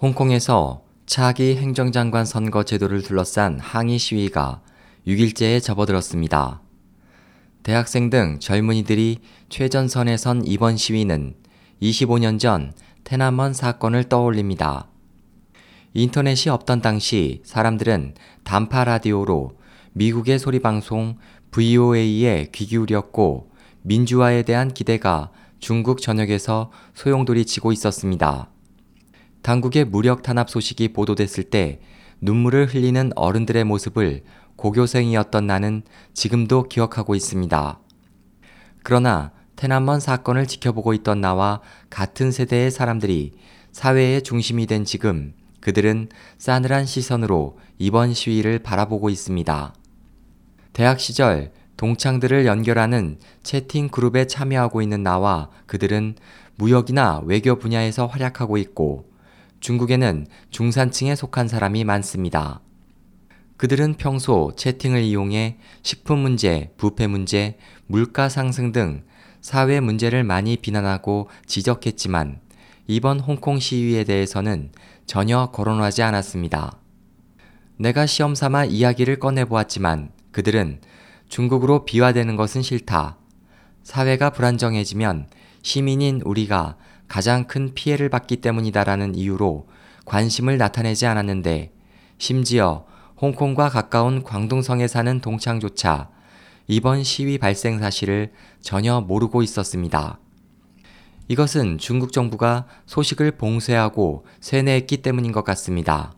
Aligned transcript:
홍콩에서 0.00 0.82
차기 1.06 1.56
행정장관 1.56 2.24
선거 2.24 2.62
제도를 2.62 3.02
둘러싼 3.02 3.58
항의 3.58 3.98
시위가 3.98 4.62
6일째에 5.08 5.60
접어들었습니다. 5.60 6.62
대학생 7.64 8.08
등 8.08 8.38
젊은이들이 8.38 9.18
최전선에 9.48 10.16
선 10.16 10.46
이번 10.46 10.76
시위는 10.76 11.34
25년 11.82 12.38
전 12.38 12.72
테나먼 13.02 13.52
사건을 13.52 14.04
떠올립니다. 14.04 14.86
인터넷이 15.94 16.48
없던 16.48 16.80
당시 16.80 17.42
사람들은 17.44 18.14
단파 18.44 18.84
라디오로 18.84 19.58
미국의 19.94 20.38
소리 20.38 20.60
방송 20.60 21.16
VOA에 21.50 22.50
귀 22.52 22.66
기울였고 22.66 23.50
민주화에 23.82 24.44
대한 24.44 24.72
기대가 24.72 25.32
중국 25.58 26.00
전역에서 26.00 26.70
소용돌이 26.94 27.46
치고 27.46 27.72
있었습니다. 27.72 28.48
당국의 29.42 29.84
무력 29.84 30.22
탄압 30.22 30.50
소식이 30.50 30.92
보도됐을 30.92 31.44
때 31.44 31.80
눈물을 32.20 32.66
흘리는 32.66 33.10
어른들의 33.14 33.64
모습을 33.64 34.22
고교생이었던 34.56 35.46
나는 35.46 35.82
지금도 36.14 36.64
기억하고 36.64 37.14
있습니다. 37.14 37.78
그러나 38.82 39.32
테난먼 39.56 40.00
사건을 40.00 40.46
지켜보고 40.46 40.94
있던 40.94 41.20
나와 41.20 41.60
같은 41.90 42.30
세대의 42.30 42.70
사람들이 42.70 43.32
사회의 43.72 44.22
중심이 44.22 44.66
된 44.66 44.84
지금 44.84 45.34
그들은 45.60 46.08
싸늘한 46.38 46.86
시선으로 46.86 47.58
이번 47.78 48.14
시위를 48.14 48.60
바라보고 48.60 49.10
있습니다. 49.10 49.74
대학 50.72 51.00
시절 51.00 51.52
동창들을 51.76 52.46
연결하는 52.46 53.18
채팅 53.42 53.88
그룹에 53.88 54.26
참여하고 54.26 54.82
있는 54.82 55.02
나와 55.02 55.50
그들은 55.66 56.16
무역이나 56.56 57.22
외교 57.24 57.56
분야에서 57.56 58.06
활약하고 58.06 58.58
있고 58.58 59.08
중국에는 59.60 60.26
중산층에 60.50 61.14
속한 61.14 61.48
사람이 61.48 61.84
많습니다. 61.84 62.60
그들은 63.56 63.94
평소 63.94 64.52
채팅을 64.56 65.02
이용해 65.02 65.58
식품 65.82 66.20
문제, 66.20 66.72
부패 66.76 67.06
문제, 67.06 67.58
물가 67.86 68.28
상승 68.28 68.70
등 68.70 69.02
사회 69.40 69.80
문제를 69.80 70.24
많이 70.24 70.56
비난하고 70.56 71.28
지적했지만 71.46 72.40
이번 72.86 73.20
홍콩 73.20 73.58
시위에 73.58 74.04
대해서는 74.04 74.70
전혀 75.06 75.46
거론하지 75.46 76.02
않았습니다. 76.02 76.78
내가 77.78 78.06
시험 78.06 78.34
삼아 78.34 78.66
이야기를 78.66 79.18
꺼내보았지만 79.18 80.10
그들은 80.32 80.80
중국으로 81.28 81.84
비화되는 81.84 82.36
것은 82.36 82.62
싫다. 82.62 83.18
사회가 83.82 84.30
불안정해지면 84.30 85.28
시민인 85.62 86.20
우리가 86.24 86.76
가장 87.08 87.44
큰 87.44 87.74
피해를 87.74 88.08
받기 88.08 88.36
때문이다라는 88.36 89.14
이유로 89.14 89.66
관심을 90.04 90.58
나타내지 90.58 91.06
않았는데 91.06 91.72
심지어 92.18 92.86
홍콩과 93.20 93.70
가까운 93.70 94.22
광둥성에 94.22 94.86
사는 94.86 95.20
동창조차 95.20 96.10
이번 96.66 97.02
시위 97.02 97.38
발생 97.38 97.78
사실을 97.78 98.32
전혀 98.60 99.00
모르고 99.00 99.42
있었습니다. 99.42 100.18
이것은 101.28 101.78
중국 101.78 102.12
정부가 102.12 102.66
소식을 102.86 103.32
봉쇄하고 103.32 104.24
세뇌했기 104.40 104.98
때문인 104.98 105.32
것 105.32 105.44
같습니다. 105.44 106.14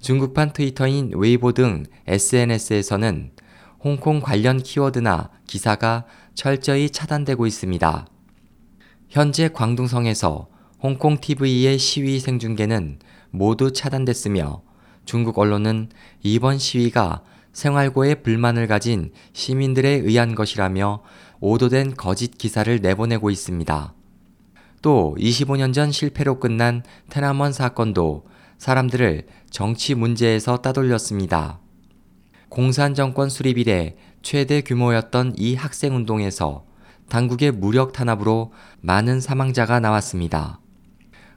중국판 0.00 0.52
트위터인 0.52 1.12
웨이보 1.14 1.52
등 1.52 1.84
SNS에서는 2.06 3.32
홍콩 3.80 4.20
관련 4.20 4.58
키워드나 4.58 5.30
기사가 5.46 6.04
철저히 6.34 6.90
차단되고 6.90 7.46
있습니다. 7.46 8.06
현재 9.12 9.48
광둥성에서 9.48 10.48
홍콩 10.82 11.20
TV의 11.20 11.78
시위 11.78 12.18
생중계는 12.18 12.98
모두 13.28 13.70
차단됐으며 13.70 14.62
중국 15.04 15.38
언론은 15.38 15.90
이번 16.22 16.56
시위가 16.56 17.22
생활고에 17.52 18.14
불만을 18.14 18.66
가진 18.68 19.12
시민들에 19.34 19.90
의한 19.90 20.34
것이라며 20.34 21.02
오도된 21.40 21.96
거짓 21.96 22.38
기사를 22.38 22.74
내보내고 22.80 23.28
있습니다. 23.28 23.92
또 24.80 25.14
25년 25.18 25.74
전 25.74 25.92
실패로 25.92 26.40
끝난 26.40 26.82
테나먼 27.10 27.52
사건도 27.52 28.24
사람들을 28.56 29.26
정치 29.50 29.94
문제에서 29.94 30.62
따돌렸습니다. 30.62 31.60
공산 32.48 32.94
정권 32.94 33.28
수립 33.28 33.58
이래 33.58 33.94
최대 34.22 34.62
규모였던 34.62 35.34
이 35.36 35.54
학생 35.54 35.94
운동에서 35.96 36.64
당국의 37.12 37.52
무력 37.52 37.92
탄압으로 37.92 38.52
많은 38.80 39.20
사망자가 39.20 39.80
나왔습니다. 39.80 40.60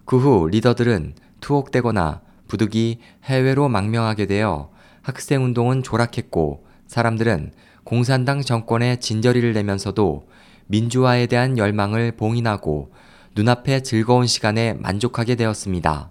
그 0.06 0.18
후 0.18 0.48
리더들은 0.48 1.16
투옥되거나 1.42 2.22
부득이 2.48 3.00
해외로 3.26 3.68
망명하게 3.68 4.26
되어 4.26 4.70
학생 5.02 5.44
운동은 5.44 5.84
조락했고 5.84 6.66
사람들은 6.88 7.52
공산당 7.84 8.42
정권에 8.42 9.00
진저리를 9.00 9.52
내면서도 9.52 10.30
민주화에 10.68 11.28
대한 11.28 11.58
열망을 11.58 12.14
봉인하고 12.14 12.94
눈앞의 13.36 13.84
즐거운 13.84 14.28
시간에 14.28 14.76
만족하게 14.76 15.36
되었습니다. 15.36 16.10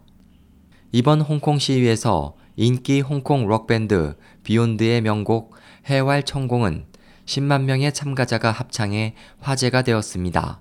이번 0.92 1.22
홍콩 1.22 1.58
시위에서 1.58 2.34
인기 2.56 3.00
홍콩 3.00 3.47
록밴드 3.47 4.14
비욘드의 4.42 5.00
명곡 5.00 5.54
해활 5.88 6.22
천공은 6.22 6.84
10만 7.26 7.62
명의 7.62 7.92
참가자가 7.92 8.50
합창해 8.50 9.14
화제가 9.40 9.82
되었습니다. 9.82 10.60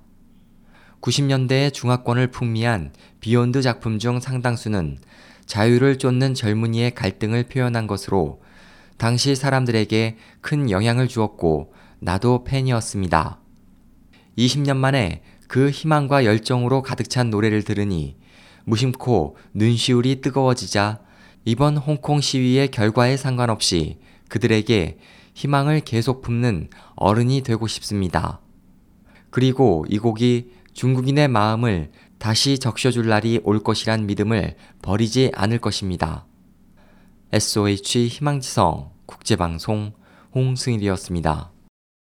90년대의 1.01 1.73
중화권을 1.73 2.27
풍미한 2.31 2.93
비욘드 3.19 3.61
작품 3.61 3.99
중 3.99 4.19
상당수는 4.19 4.97
자유를 5.45 5.97
쫓는 5.97 6.33
젊은이의 6.33 6.95
갈등을 6.95 7.43
표현한 7.43 7.87
것으로 7.87 8.41
당시 8.97 9.35
사람들에게 9.35 10.17
큰 10.39 10.69
영향을 10.69 11.07
주었고 11.07 11.73
나도 11.99 12.45
팬이었습니다. 12.45 13.39
20년 14.37 14.77
만에 14.77 15.21
그 15.47 15.69
희망과 15.69 16.25
열정으로 16.25 16.81
가득 16.81 17.09
찬 17.09 17.29
노래를 17.29 17.63
들으니 17.63 18.17
무심코 18.65 19.35
눈시울이 19.53 20.21
뜨거워지자 20.21 20.99
이번 21.45 21.75
홍콩 21.75 22.21
시위의 22.21 22.69
결과에 22.69 23.17
상관없이 23.17 23.99
그들에게 24.29 24.97
희망을 25.33 25.81
계속 25.81 26.21
품는 26.21 26.69
어른이 26.95 27.41
되고 27.41 27.67
싶습니다. 27.67 28.39
그리고 29.29 29.85
이 29.89 29.97
곡이 29.97 30.51
중국인의 30.73 31.27
마음을 31.27 31.91
다시 32.19 32.59
적셔줄 32.59 33.07
날이 33.07 33.41
올 33.43 33.61
것이란 33.61 34.05
믿음을 34.05 34.55
버리지 34.81 35.31
않을 35.35 35.59
것입니다. 35.59 36.25
SOH 37.31 38.07
희망지성 38.07 38.91
국제방송 39.05 39.93
홍승일이었습니다. 40.35 41.52